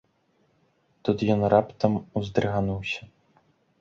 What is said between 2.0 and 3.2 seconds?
уздрыгануўся.